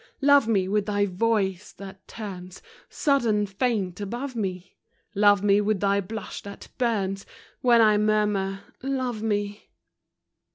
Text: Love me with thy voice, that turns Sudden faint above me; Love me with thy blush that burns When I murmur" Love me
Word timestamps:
Love 0.21 0.47
me 0.47 0.67
with 0.67 0.87
thy 0.87 1.05
voice, 1.05 1.73
that 1.73 2.07
turns 2.07 2.63
Sudden 2.89 3.45
faint 3.45 4.01
above 4.01 4.35
me; 4.35 4.75
Love 5.13 5.43
me 5.43 5.61
with 5.61 5.79
thy 5.79 6.01
blush 6.01 6.41
that 6.41 6.69
burns 6.79 7.23
When 7.59 7.81
I 7.81 7.99
murmur" 7.99 8.61
Love 8.81 9.21
me 9.21 9.69